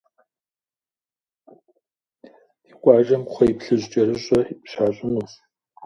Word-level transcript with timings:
Ди 2.63 2.71
къуажэм 2.81 3.21
кхъуейплъыжькӏэрыщӏэ 3.27 4.39
щащӏынущ. 4.69 5.31